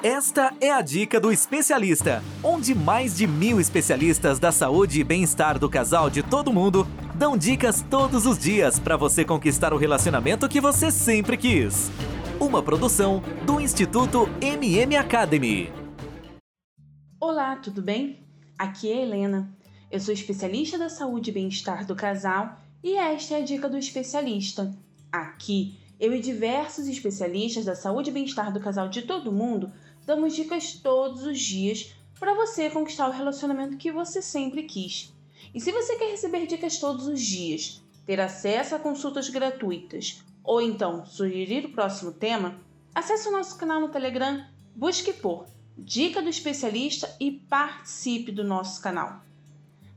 Esta 0.00 0.54
é 0.60 0.70
a 0.70 0.80
dica 0.80 1.18
do 1.18 1.32
especialista, 1.32 2.22
onde 2.40 2.72
mais 2.72 3.16
de 3.16 3.26
mil 3.26 3.60
especialistas 3.60 4.38
da 4.38 4.52
saúde 4.52 5.00
e 5.00 5.02
bem-estar 5.02 5.58
do 5.58 5.68
casal 5.68 6.08
de 6.08 6.22
todo 6.22 6.52
mundo 6.52 6.86
dão 7.16 7.36
dicas 7.36 7.82
todos 7.82 8.24
os 8.24 8.38
dias 8.38 8.78
para 8.78 8.96
você 8.96 9.24
conquistar 9.24 9.72
o 9.72 9.76
relacionamento 9.76 10.48
que 10.48 10.60
você 10.60 10.92
sempre 10.92 11.36
quis. 11.36 11.90
Uma 12.38 12.62
produção 12.62 13.20
do 13.44 13.60
Instituto 13.60 14.28
MM 14.40 14.94
Academy. 14.94 15.72
Olá, 17.18 17.56
tudo 17.56 17.82
bem? 17.82 18.24
Aqui 18.56 18.92
é 18.92 19.02
Helena. 19.02 19.52
Eu 19.90 19.98
sou 19.98 20.14
especialista 20.14 20.78
da 20.78 20.88
saúde 20.88 21.30
e 21.30 21.34
bem-estar 21.34 21.84
do 21.84 21.96
casal 21.96 22.56
e 22.84 22.94
esta 22.94 23.34
é 23.34 23.38
a 23.38 23.44
dica 23.44 23.68
do 23.68 23.76
especialista. 23.76 24.72
Aqui, 25.10 25.76
eu 25.98 26.14
e 26.14 26.20
diversos 26.20 26.86
especialistas 26.86 27.64
da 27.64 27.74
saúde 27.74 28.10
e 28.10 28.12
bem-estar 28.12 28.52
do 28.52 28.60
casal 28.60 28.88
de 28.88 29.02
todo 29.02 29.32
mundo 29.32 29.72
damos 30.08 30.34
dicas 30.34 30.72
todos 30.72 31.24
os 31.24 31.38
dias 31.38 31.92
para 32.18 32.32
você 32.32 32.70
conquistar 32.70 33.10
o 33.10 33.12
relacionamento 33.12 33.76
que 33.76 33.92
você 33.92 34.22
sempre 34.22 34.62
quis. 34.62 35.12
E 35.54 35.60
se 35.60 35.70
você 35.70 35.96
quer 35.96 36.10
receber 36.10 36.46
dicas 36.46 36.78
todos 36.78 37.06
os 37.06 37.20
dias, 37.20 37.82
ter 38.06 38.18
acesso 38.18 38.74
a 38.74 38.78
consultas 38.78 39.28
gratuitas 39.28 40.24
ou 40.42 40.62
então 40.62 41.04
sugerir 41.04 41.66
o 41.66 41.72
próximo 41.72 42.10
tema, 42.10 42.58
acesse 42.94 43.28
o 43.28 43.32
nosso 43.32 43.58
canal 43.58 43.82
no 43.82 43.90
Telegram, 43.90 44.46
busque 44.74 45.12
por 45.12 45.44
Dica 45.76 46.22
do 46.22 46.30
Especialista 46.30 47.14
e 47.20 47.30
participe 47.30 48.32
do 48.32 48.42
nosso 48.42 48.80
canal. 48.80 49.20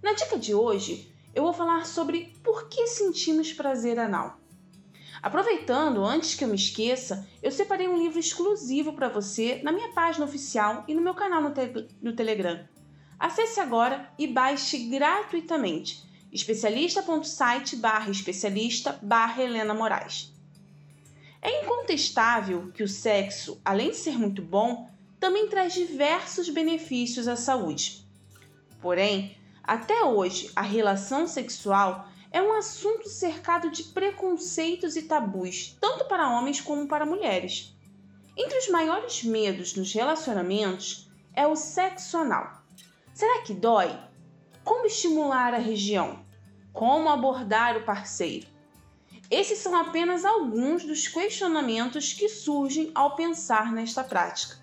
Na 0.03 0.11
dica 0.11 0.37
de 0.37 0.53
hoje, 0.53 1.09
eu 1.33 1.43
vou 1.43 1.53
falar 1.53 1.85
sobre 1.85 2.33
por 2.43 2.67
que 2.67 2.85
sentimos 2.85 3.53
prazer 3.53 3.97
anal. 3.97 4.40
Aproveitando, 5.21 6.03
antes 6.03 6.33
que 6.33 6.43
eu 6.43 6.47
me 6.47 6.55
esqueça, 6.55 7.27
eu 7.43 7.51
separei 7.51 7.87
um 7.87 7.97
livro 7.97 8.19
exclusivo 8.19 8.93
para 8.93 9.07
você 9.07 9.61
na 9.63 9.71
minha 9.71 9.93
página 9.93 10.25
oficial 10.25 10.83
e 10.87 10.95
no 10.95 11.01
meu 11.01 11.13
canal 11.13 11.41
no, 11.41 11.51
te 11.51 11.87
no 12.01 12.13
Telegram. 12.13 12.59
Acesse 13.19 13.59
agora 13.59 14.11
e 14.17 14.25
baixe 14.25 14.77
gratuitamente 14.89 16.09
especialista.site 16.31 17.75
barra 17.75 18.09
especialista 18.09 18.97
barra 19.01 19.43
Helena 19.43 19.73
Moraes. 19.73 20.33
É 21.41 21.63
incontestável 21.63 22.71
que 22.73 22.83
o 22.83 22.87
sexo, 22.87 23.59
além 23.65 23.89
de 23.89 23.97
ser 23.97 24.17
muito 24.17 24.41
bom, 24.41 24.89
também 25.19 25.47
traz 25.47 25.73
diversos 25.73 26.49
benefícios 26.49 27.27
à 27.27 27.35
saúde. 27.35 28.07
Porém, 28.79 29.37
até 29.63 30.03
hoje, 30.03 30.51
a 30.55 30.61
relação 30.61 31.27
sexual 31.27 32.07
é 32.31 32.41
um 32.41 32.53
assunto 32.53 33.09
cercado 33.09 33.69
de 33.69 33.83
preconceitos 33.83 34.95
e 34.95 35.03
tabus, 35.03 35.77
tanto 35.81 36.05
para 36.05 36.29
homens 36.29 36.61
como 36.61 36.87
para 36.87 37.05
mulheres. 37.05 37.75
Entre 38.37 38.57
os 38.57 38.69
maiores 38.69 39.23
medos 39.23 39.75
nos 39.75 39.93
relacionamentos 39.93 41.11
é 41.33 41.45
o 41.45 41.55
sexo 41.55 42.17
anal. 42.17 42.63
Será 43.13 43.41
que 43.41 43.53
dói? 43.53 43.93
Como 44.63 44.85
estimular 44.85 45.53
a 45.53 45.57
região? 45.57 46.25
Como 46.71 47.09
abordar 47.09 47.75
o 47.75 47.83
parceiro? 47.83 48.47
Esses 49.29 49.59
são 49.59 49.75
apenas 49.75 50.23
alguns 50.23 50.83
dos 50.85 51.07
questionamentos 51.07 52.13
que 52.13 52.29
surgem 52.29 52.91
ao 52.95 53.15
pensar 53.15 53.71
nesta 53.71 54.03
prática. 54.03 54.57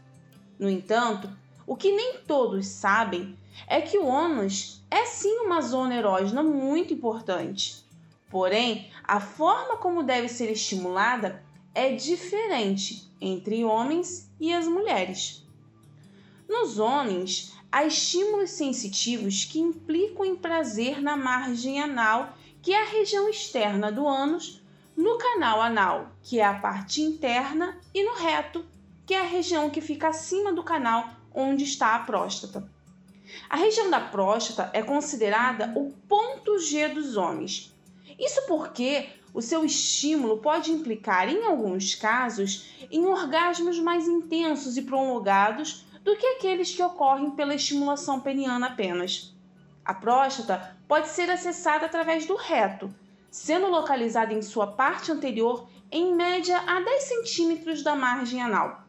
No 0.59 0.69
entanto, 0.69 1.31
o 1.67 1.77
que 1.77 1.93
nem 1.93 2.19
todos 2.27 2.67
sabem 2.67 3.39
é 3.67 3.81
que 3.83 3.99
o 3.99 4.07
ônus 4.07 4.78
é 4.91 5.05
sim 5.05 5.41
uma 5.41 5.61
zona 5.61 5.95
erógena 5.95 6.43
muito 6.43 6.95
importante. 6.95 7.85
Porém, 8.31 8.91
a 9.05 9.21
forma 9.21 9.77
como 9.77 10.03
deve 10.03 10.29
ser 10.29 10.51
estimulada 10.51 11.43
é 11.75 11.93
diferente 11.93 13.11
entre 13.21 13.65
homens 13.65 14.31
e 14.39 14.53
as 14.53 14.67
mulheres. 14.67 15.47
Nos 16.49 16.79
homens, 16.79 17.55
há 17.71 17.85
estímulos 17.85 18.51
sensitivos 18.51 19.45
que 19.45 19.61
implicam 19.61 20.25
em 20.25 20.37
prazer 20.37 21.03
na 21.03 21.17
margem 21.17 21.81
anal, 21.81 22.37
que 22.63 22.73
é 22.73 22.83
a 22.83 22.91
região 22.91 23.29
externa 23.29 23.93
do 23.93 24.07
ânus, 24.07 24.63
no 24.97 25.17
canal 25.19 25.61
anal, 25.61 26.11
que 26.23 26.41
é 26.41 26.45
a 26.45 26.59
parte 26.59 27.01
interna, 27.01 27.79
e 27.95 28.03
no 28.03 28.15
reto, 28.15 28.65
que 29.07 29.15
é 29.15 29.21
a 29.21 29.27
região 29.27 29.71
que 29.71 29.81
fica 29.81 30.09
acima 30.09 30.53
do 30.53 30.63
canal 30.63 31.09
onde 31.33 31.65
está 31.65 31.95
a 31.95 32.01
próstata. 32.01 32.69
A 33.49 33.57
região 33.57 33.91
da 33.91 34.01
próstata 34.01 34.71
é 34.73 34.83
considerada 34.83 35.73
o 35.77 35.93
ponto 36.09 36.59
G 36.59 36.89
dos 36.89 37.17
homens. 37.17 37.75
Isso 38.19 38.47
porque 38.47 39.09
o 39.33 39.43
seu 39.43 39.65
estímulo 39.65 40.39
pode 40.39 40.73
implicar, 40.73 41.29
em 41.29 41.45
alguns 41.45 41.95
casos, 41.95 42.69
em 42.91 43.05
orgasmos 43.07 43.79
mais 43.79 44.09
intensos 44.09 44.77
e 44.77 44.83
prolongados 44.83 45.85
do 46.03 46.17
que 46.17 46.27
aqueles 46.27 46.75
que 46.75 46.83
ocorrem 46.83 47.31
pela 47.33 47.55
estimulação 47.55 48.21
peniana 48.21 48.69
apenas. 48.69 49.35
A 49.85 49.95
próstata 49.95 50.77
pode 50.87 51.09
ser 51.09 51.31
acessada 51.31 51.87
através 51.87 52.27
do 52.27 52.35
reto, 52.35 52.93
sendo 53.31 53.69
localizada 53.69 54.33
em 54.33 54.43
sua 54.43 54.67
parte 54.67 55.13
anterior 55.13 55.69
em 55.91 56.15
média 56.15 56.59
a 56.67 56.81
10 56.81 57.03
centímetros 57.05 57.83
da 57.83 57.95
margem 57.95 58.43
anal. 58.43 58.83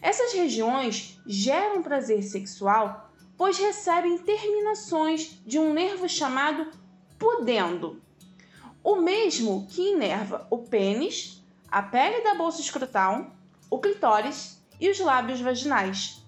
Essas 0.00 0.32
regiões 0.32 1.20
geram 1.26 1.82
prazer 1.82 2.22
sexual 2.22 3.10
pois 3.44 3.58
recebem 3.58 4.16
terminações 4.16 5.38
de 5.44 5.58
um 5.58 5.74
nervo 5.74 6.08
chamado 6.08 6.66
pudendo, 7.18 8.00
o 8.82 8.96
mesmo 8.96 9.66
que 9.68 9.90
inerva 9.92 10.46
o 10.50 10.62
pênis, 10.62 11.44
a 11.68 11.82
pele 11.82 12.22
da 12.22 12.34
bolsa 12.34 12.62
escrotal, 12.62 13.36
o 13.68 13.78
clitóris 13.78 14.64
e 14.80 14.88
os 14.88 14.98
lábios 14.98 15.42
vaginais. 15.42 16.24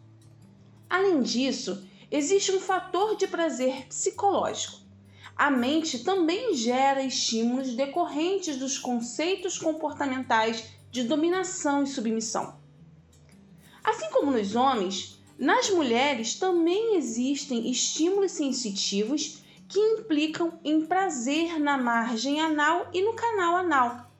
Além 0.90 1.22
disso, 1.22 1.88
existe 2.10 2.52
um 2.52 2.60
fator 2.60 3.16
de 3.16 3.26
prazer 3.26 3.86
psicológico. 3.86 4.76
A 5.34 5.50
mente 5.50 6.04
também 6.04 6.52
gera 6.52 7.02
estímulos 7.02 7.74
decorrentes 7.74 8.58
dos 8.58 8.76
conceitos 8.76 9.56
comportamentais 9.56 10.70
de 10.90 11.02
dominação 11.02 11.82
e 11.82 11.86
submissão. 11.86 12.60
Assim 13.82 14.10
como 14.10 14.32
nos 14.32 14.54
homens, 14.54 15.15
nas 15.38 15.68
mulheres 15.68 16.34
também 16.34 16.96
existem 16.96 17.70
estímulos 17.70 18.32
sensitivos 18.32 19.42
que 19.68 19.78
implicam 19.78 20.58
em 20.64 20.86
prazer 20.86 21.58
na 21.58 21.76
margem 21.76 22.40
anal 22.40 22.88
e 22.92 23.02
no 23.02 23.12
canal 23.12 23.56
anal. 23.56 24.10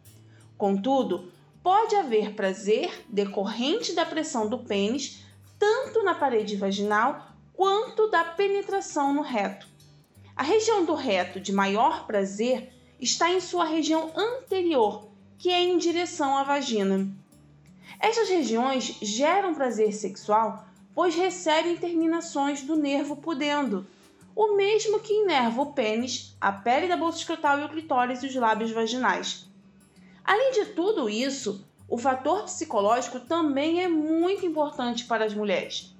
Contudo, 0.58 1.32
pode 1.62 1.94
haver 1.96 2.34
prazer 2.34 3.04
decorrente 3.08 3.92
da 3.92 4.04
pressão 4.04 4.48
do 4.48 4.58
pênis 4.58 5.24
tanto 5.58 6.02
na 6.02 6.14
parede 6.14 6.56
vaginal 6.56 7.28
quanto 7.54 8.10
da 8.10 8.22
penetração 8.22 9.14
no 9.14 9.22
reto. 9.22 9.66
A 10.34 10.42
região 10.42 10.84
do 10.84 10.94
reto 10.94 11.40
de 11.40 11.50
maior 11.52 12.06
prazer 12.06 12.72
está 13.00 13.30
em 13.30 13.40
sua 13.40 13.64
região 13.64 14.12
anterior, 14.14 15.08
que 15.38 15.50
é 15.50 15.60
em 15.60 15.78
direção 15.78 16.36
à 16.36 16.42
vagina. 16.42 17.08
Estas 17.98 18.28
regiões 18.28 18.98
geram 19.00 19.54
prazer 19.54 19.92
sexual 19.94 20.66
pois 20.96 21.14
recebem 21.14 21.76
terminações 21.76 22.62
do 22.62 22.74
nervo 22.74 23.16
pudendo, 23.16 23.86
o 24.34 24.56
mesmo 24.56 24.98
que 24.98 25.12
inerva 25.12 25.60
o 25.60 25.72
pênis, 25.74 26.34
a 26.40 26.50
pele 26.50 26.88
da 26.88 26.96
bolsa 26.96 27.18
escrotal 27.18 27.60
e 27.60 27.64
o 27.64 27.68
clitóris 27.68 28.22
e 28.22 28.26
os 28.26 28.34
lábios 28.34 28.70
vaginais. 28.70 29.46
Além 30.24 30.52
de 30.52 30.72
tudo 30.72 31.06
isso, 31.10 31.62
o 31.86 31.98
fator 31.98 32.44
psicológico 32.44 33.20
também 33.20 33.84
é 33.84 33.88
muito 33.88 34.46
importante 34.46 35.04
para 35.04 35.26
as 35.26 35.34
mulheres. 35.34 35.94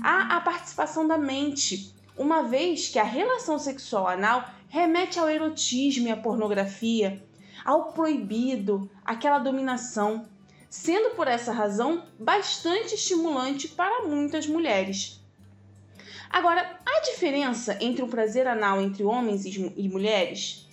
Há 0.00 0.36
a 0.36 0.40
participação 0.40 1.08
da 1.08 1.18
mente, 1.18 1.92
uma 2.16 2.42
vez 2.42 2.88
que 2.88 3.00
a 3.00 3.04
relação 3.04 3.58
sexual 3.58 4.06
anal 4.06 4.48
remete 4.68 5.18
ao 5.18 5.28
erotismo 5.28 6.06
e 6.06 6.12
à 6.12 6.16
pornografia, 6.16 7.20
ao 7.64 7.92
proibido, 7.92 8.88
àquela 9.04 9.40
dominação 9.40 10.24
sendo 10.68 11.14
por 11.14 11.28
essa 11.28 11.52
razão 11.52 12.04
bastante 12.18 12.94
estimulante 12.94 13.68
para 13.68 14.06
muitas 14.06 14.46
mulheres. 14.46 15.20
Agora, 16.28 16.78
há 16.84 17.00
diferença 17.00 17.78
entre 17.80 18.02
o 18.02 18.08
prazer 18.08 18.46
anal 18.46 18.80
entre 18.80 19.04
homens 19.04 19.44
e 19.46 19.88
mulheres? 19.88 20.66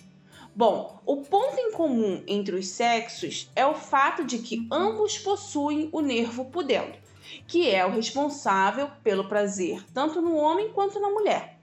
Bom, 0.54 1.00
o 1.04 1.16
ponto 1.16 1.58
em 1.58 1.72
comum 1.72 2.22
entre 2.26 2.54
os 2.54 2.68
sexos 2.68 3.50
é 3.56 3.66
o 3.66 3.74
fato 3.74 4.24
de 4.24 4.38
que 4.38 4.68
ambos 4.70 5.18
possuem 5.18 5.88
o 5.90 6.00
nervo 6.00 6.44
pudendo, 6.44 6.96
que 7.46 7.68
é 7.68 7.84
o 7.84 7.90
responsável 7.90 8.88
pelo 9.02 9.28
prazer 9.28 9.84
tanto 9.92 10.22
no 10.22 10.36
homem 10.36 10.70
quanto 10.72 11.00
na 11.00 11.10
mulher. 11.10 11.58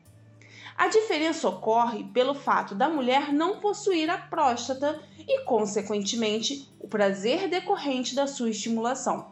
A 0.77 0.87
diferença 0.87 1.47
ocorre 1.47 2.03
pelo 2.05 2.33
fato 2.33 2.73
da 2.73 2.89
mulher 2.89 3.31
não 3.31 3.59
possuir 3.59 4.09
a 4.09 4.17
próstata 4.17 4.99
e, 5.19 5.43
consequentemente, 5.43 6.67
prazer 6.91 7.47
decorrente 7.47 8.13
da 8.13 8.27
sua 8.27 8.49
estimulação. 8.49 9.31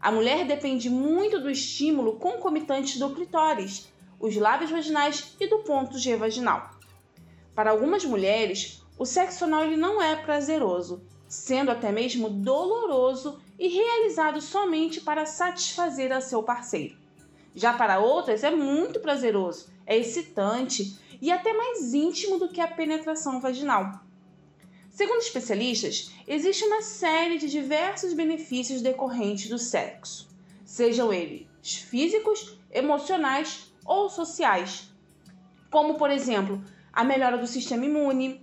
A 0.00 0.10
mulher 0.10 0.46
depende 0.46 0.88
muito 0.88 1.38
do 1.38 1.50
estímulo 1.50 2.18
concomitante 2.18 2.98
do 2.98 3.14
clitóris, 3.14 3.92
os 4.18 4.34
lábios 4.34 4.70
vaginais 4.70 5.36
e 5.38 5.46
do 5.46 5.58
ponto 5.58 5.98
G 5.98 6.16
vaginal. 6.16 6.70
Para 7.54 7.70
algumas 7.70 8.02
mulheres, 8.02 8.82
o 8.98 9.04
sexo 9.04 9.44
anal 9.44 9.64
ele 9.64 9.76
não 9.76 10.02
é 10.02 10.16
prazeroso, 10.16 11.04
sendo 11.28 11.70
até 11.70 11.92
mesmo 11.92 12.30
doloroso 12.30 13.42
e 13.58 13.68
realizado 13.68 14.40
somente 14.40 15.02
para 15.02 15.26
satisfazer 15.26 16.10
a 16.12 16.22
seu 16.22 16.42
parceiro. 16.42 16.96
Já 17.54 17.74
para 17.74 17.98
outras 17.98 18.42
é 18.42 18.50
muito 18.50 19.00
prazeroso, 19.00 19.68
é 19.84 19.98
excitante 19.98 20.98
e 21.20 21.30
até 21.30 21.52
mais 21.52 21.92
íntimo 21.92 22.38
do 22.38 22.48
que 22.48 22.60
a 22.60 22.68
penetração 22.68 23.38
vaginal. 23.38 24.05
Segundo 24.96 25.20
especialistas, 25.20 26.10
existe 26.26 26.64
uma 26.64 26.80
série 26.80 27.36
de 27.36 27.50
diversos 27.50 28.14
benefícios 28.14 28.80
decorrentes 28.80 29.46
do 29.46 29.58
sexo, 29.58 30.26
sejam 30.64 31.12
eles 31.12 31.46
físicos, 31.62 32.58
emocionais 32.72 33.70
ou 33.84 34.08
sociais, 34.08 34.90
como 35.70 35.96
por 35.96 36.10
exemplo 36.10 36.64
a 36.94 37.04
melhora 37.04 37.36
do 37.36 37.46
sistema 37.46 37.84
imune, 37.84 38.42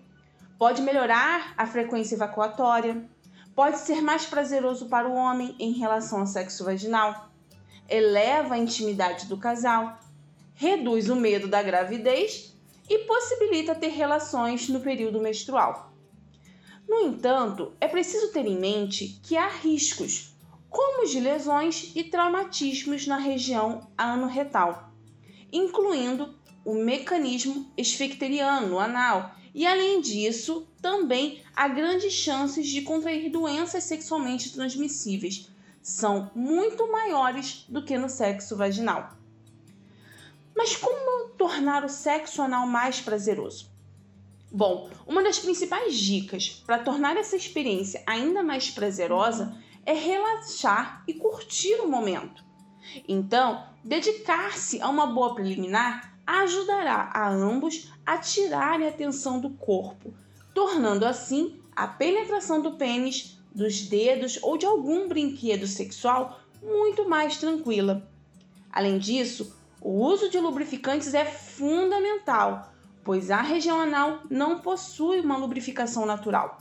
pode 0.59 0.83
melhorar 0.83 1.55
a 1.57 1.65
frequência 1.65 2.13
evacuatória, 2.13 3.03
pode 3.55 3.79
ser 3.79 3.99
mais 3.99 4.27
prazeroso 4.27 4.85
para 4.85 5.09
o 5.09 5.15
homem 5.15 5.55
em 5.57 5.71
relação 5.71 6.19
ao 6.19 6.27
sexo 6.27 6.65
vaginal, 6.65 7.31
eleva 7.89 8.53
a 8.53 8.59
intimidade 8.59 9.25
do 9.25 9.39
casal, 9.39 9.97
reduz 10.53 11.09
o 11.09 11.15
medo 11.15 11.47
da 11.47 11.63
gravidez 11.63 12.55
e 12.87 12.99
possibilita 12.99 13.73
ter 13.73 13.87
relações 13.87 14.69
no 14.69 14.81
período 14.81 15.19
menstrual. 15.19 15.92
No 16.93 17.07
entanto, 17.07 17.73
é 17.81 17.87
preciso 17.87 18.31
ter 18.31 18.45
em 18.45 18.55
mente 18.55 19.19
que 19.23 19.35
há 19.35 19.47
riscos, 19.47 20.31
como 20.69 21.03
os 21.03 21.09
de 21.09 21.19
lesões 21.19 21.91
e 21.95 22.03
traumatismos 22.03 23.07
na 23.07 23.17
região 23.17 23.87
anorretal, 23.97 24.91
incluindo 25.51 26.35
o 26.63 26.75
mecanismo 26.75 27.67
esficteriano 27.75 28.77
anal 28.77 29.33
e, 29.55 29.65
além 29.65 30.01
disso, 30.01 30.67
também 30.83 31.41
há 31.55 31.67
grandes 31.67 32.13
chances 32.13 32.67
de 32.67 32.83
contrair 32.83 33.31
doenças 33.31 33.85
sexualmente 33.85 34.53
transmissíveis. 34.53 35.49
São 35.81 36.29
muito 36.35 36.91
maiores 36.91 37.65
do 37.67 37.83
que 37.83 37.97
no 37.97 38.07
sexo 38.07 38.55
vaginal. 38.55 39.17
Mas 40.55 40.75
como 40.75 41.29
tornar 41.29 41.83
o 41.83 41.89
sexo 41.89 42.43
anal 42.43 42.67
mais 42.67 43.01
prazeroso? 43.01 43.72
Bom, 44.55 44.87
uma 45.07 45.23
das 45.23 45.39
principais 45.39 45.97
dicas 45.97 46.61
para 46.63 46.77
tornar 46.77 47.17
essa 47.17 47.35
experiência 47.35 48.03
ainda 48.05 48.43
mais 48.43 48.69
prazerosa 48.69 49.57
é 49.83 49.93
relaxar 49.93 51.03
e 51.07 51.15
curtir 51.15 51.73
o 51.81 51.89
momento. 51.89 52.45
Então, 53.07 53.63
dedicar-se 53.83 54.79
a 54.79 54.89
uma 54.89 55.07
boa 55.07 55.33
preliminar 55.33 56.13
ajudará 56.27 57.09
a 57.11 57.27
ambos 57.31 57.91
a 58.05 58.19
tirarem 58.19 58.87
a 58.87 58.91
tensão 58.91 59.39
do 59.39 59.49
corpo, 59.49 60.13
tornando 60.53 61.03
assim 61.03 61.59
a 61.75 61.87
penetração 61.87 62.61
do 62.61 62.73
pênis, 62.73 63.39
dos 63.55 63.81
dedos 63.81 64.37
ou 64.43 64.55
de 64.55 64.67
algum 64.67 65.07
brinquedo 65.07 65.65
sexual 65.65 66.39
muito 66.61 67.09
mais 67.09 67.37
tranquila. 67.37 68.07
Além 68.71 68.99
disso, 68.99 69.57
o 69.81 70.05
uso 70.05 70.29
de 70.29 70.39
lubrificantes 70.39 71.15
é 71.15 71.25
fundamental, 71.25 72.72
pois 73.03 73.29
a 73.29 73.41
região 73.41 73.79
anal 73.79 74.21
não 74.29 74.59
possui 74.59 75.19
uma 75.19 75.37
lubrificação 75.37 76.05
natural. 76.05 76.57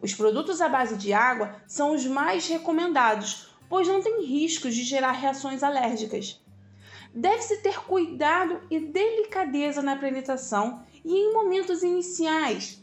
Os 0.00 0.14
produtos 0.14 0.60
à 0.60 0.68
base 0.68 0.96
de 0.96 1.12
água 1.12 1.56
são 1.66 1.94
os 1.94 2.04
mais 2.06 2.46
recomendados, 2.46 3.48
pois 3.68 3.88
não 3.88 4.02
têm 4.02 4.24
riscos 4.24 4.74
de 4.74 4.82
gerar 4.82 5.12
reações 5.12 5.62
alérgicas. 5.62 6.40
Deve-se 7.14 7.62
ter 7.62 7.80
cuidado 7.80 8.60
e 8.70 8.80
delicadeza 8.80 9.80
na 9.80 9.96
penetração 9.96 10.84
e 11.04 11.14
em 11.14 11.32
momentos 11.32 11.82
iniciais, 11.82 12.82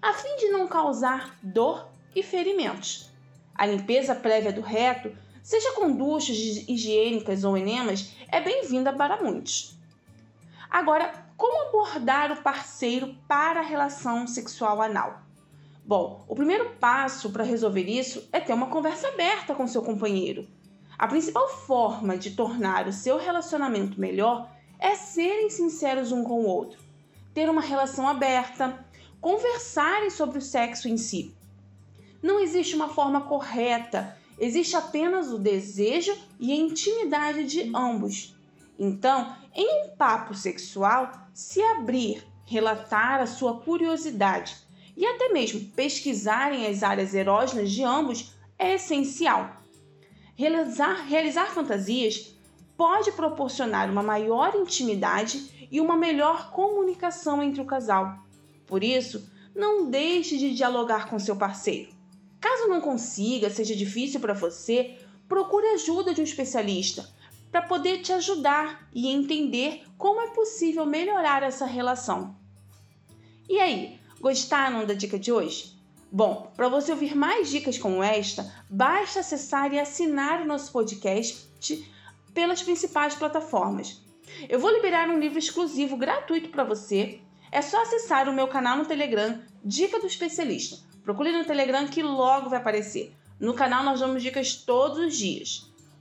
a 0.00 0.12
fim 0.12 0.36
de 0.36 0.48
não 0.48 0.66
causar 0.66 1.38
dor 1.42 1.88
e 2.14 2.22
ferimentos. 2.22 3.10
A 3.54 3.66
limpeza 3.66 4.14
prévia 4.14 4.52
do 4.52 4.60
reto, 4.60 5.16
seja 5.42 5.72
com 5.72 5.92
duchas 5.92 6.36
higiênicas 6.36 7.44
ou 7.44 7.56
enemas, 7.56 8.12
é 8.28 8.40
bem-vinda 8.40 8.92
para 8.92 9.22
muitos. 9.22 9.78
Agora, 10.70 11.25
como 11.36 11.68
abordar 11.68 12.32
o 12.32 12.42
parceiro 12.42 13.14
para 13.28 13.60
a 13.60 13.64
relação 13.64 14.26
sexual 14.26 14.80
anal? 14.80 15.22
Bom, 15.84 16.24
o 16.26 16.34
primeiro 16.34 16.70
passo 16.80 17.30
para 17.30 17.44
resolver 17.44 17.84
isso 17.84 18.28
é 18.32 18.40
ter 18.40 18.52
uma 18.52 18.68
conversa 18.68 19.08
aberta 19.08 19.54
com 19.54 19.68
seu 19.68 19.82
companheiro. 19.82 20.48
A 20.98 21.06
principal 21.06 21.48
forma 21.48 22.16
de 22.16 22.30
tornar 22.30 22.88
o 22.88 22.92
seu 22.92 23.18
relacionamento 23.18 24.00
melhor 24.00 24.50
é 24.78 24.94
serem 24.94 25.50
sinceros 25.50 26.10
um 26.10 26.24
com 26.24 26.40
o 26.40 26.46
outro, 26.46 26.78
ter 27.34 27.48
uma 27.50 27.60
relação 27.60 28.08
aberta, 28.08 28.84
conversarem 29.20 30.10
sobre 30.10 30.38
o 30.38 30.42
sexo 30.42 30.88
em 30.88 30.96
si. 30.96 31.34
Não 32.22 32.40
existe 32.40 32.74
uma 32.74 32.88
forma 32.88 33.20
correta, 33.22 34.16
existe 34.38 34.74
apenas 34.74 35.30
o 35.30 35.38
desejo 35.38 36.16
e 36.40 36.50
a 36.50 36.56
intimidade 36.56 37.44
de 37.44 37.70
ambos. 37.74 38.35
Então, 38.78 39.34
em 39.54 39.84
um 39.84 39.96
papo 39.96 40.34
sexual, 40.34 41.10
se 41.32 41.62
abrir, 41.62 42.22
relatar 42.44 43.20
a 43.20 43.26
sua 43.26 43.60
curiosidade 43.60 44.56
e 44.96 45.04
até 45.04 45.30
mesmo 45.30 45.60
pesquisarem 45.72 46.66
as 46.66 46.82
áreas 46.82 47.14
erógenas 47.14 47.70
de 47.70 47.82
ambos 47.82 48.32
é 48.58 48.74
essencial. 48.74 49.56
Realizar, 50.34 51.06
realizar 51.06 51.46
fantasias 51.46 52.34
pode 52.76 53.12
proporcionar 53.12 53.90
uma 53.90 54.02
maior 54.02 54.54
intimidade 54.54 55.68
e 55.70 55.80
uma 55.80 55.96
melhor 55.96 56.50
comunicação 56.50 57.42
entre 57.42 57.60
o 57.60 57.66
casal. 57.66 58.18
Por 58.66 58.84
isso, 58.84 59.30
não 59.54 59.90
deixe 59.90 60.36
de 60.36 60.54
dialogar 60.54 61.08
com 61.08 61.18
seu 61.18 61.36
parceiro. 61.36 61.90
Caso 62.38 62.68
não 62.68 62.80
consiga, 62.80 63.48
seja 63.48 63.74
difícil 63.74 64.20
para 64.20 64.34
você, 64.34 64.98
procure 65.26 65.66
ajuda 65.68 66.12
de 66.12 66.20
um 66.20 66.24
especialista 66.24 67.08
para 67.56 67.62
poder 67.62 68.02
te 68.02 68.12
ajudar 68.12 68.86
e 68.92 69.08
entender 69.08 69.82
como 69.96 70.20
é 70.20 70.26
possível 70.28 70.84
melhorar 70.84 71.42
essa 71.42 71.64
relação. 71.64 72.36
E 73.48 73.58
aí, 73.58 73.98
gostaram 74.20 74.84
da 74.84 74.92
dica 74.92 75.18
de 75.18 75.32
hoje? 75.32 75.74
Bom, 76.12 76.52
para 76.54 76.68
você 76.68 76.92
ouvir 76.92 77.16
mais 77.16 77.48
dicas 77.48 77.78
como 77.78 78.02
esta, 78.02 78.52
basta 78.68 79.20
acessar 79.20 79.72
e 79.72 79.78
assinar 79.78 80.42
o 80.42 80.44
nosso 80.44 80.70
podcast 80.70 81.48
pelas 82.34 82.62
principais 82.62 83.14
plataformas. 83.14 84.02
Eu 84.50 84.60
vou 84.60 84.70
liberar 84.70 85.08
um 85.08 85.18
livro 85.18 85.38
exclusivo 85.38 85.96
gratuito 85.96 86.50
para 86.50 86.62
você. 86.62 87.22
É 87.50 87.62
só 87.62 87.80
acessar 87.80 88.28
o 88.28 88.34
meu 88.34 88.48
canal 88.48 88.76
no 88.76 88.84
Telegram, 88.84 89.40
Dica 89.64 89.98
do 89.98 90.06
Especialista. 90.06 90.76
Procure 91.02 91.32
no 91.32 91.46
Telegram 91.46 91.88
que 91.88 92.02
logo 92.02 92.50
vai 92.50 92.58
aparecer. 92.58 93.14
No 93.40 93.54
canal 93.54 93.82
nós 93.82 94.00
damos 94.00 94.22
dicas 94.22 94.56
todos 94.56 94.98
os 94.98 95.16
dias. 95.16 95.74